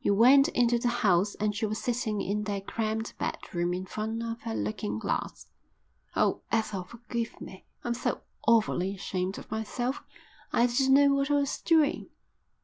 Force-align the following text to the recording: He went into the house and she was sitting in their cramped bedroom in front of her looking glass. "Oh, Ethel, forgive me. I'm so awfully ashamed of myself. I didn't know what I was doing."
He 0.00 0.10
went 0.10 0.48
into 0.48 0.76
the 0.80 0.88
house 1.06 1.36
and 1.36 1.54
she 1.54 1.64
was 1.64 1.78
sitting 1.78 2.20
in 2.20 2.42
their 2.42 2.60
cramped 2.60 3.16
bedroom 3.16 3.72
in 3.72 3.86
front 3.86 4.20
of 4.24 4.42
her 4.42 4.52
looking 4.52 4.98
glass. 4.98 5.46
"Oh, 6.16 6.40
Ethel, 6.50 6.82
forgive 6.82 7.40
me. 7.40 7.64
I'm 7.84 7.94
so 7.94 8.22
awfully 8.48 8.96
ashamed 8.96 9.38
of 9.38 9.52
myself. 9.52 10.02
I 10.52 10.66
didn't 10.66 10.94
know 10.94 11.14
what 11.14 11.30
I 11.30 11.34
was 11.34 11.60
doing." 11.60 12.08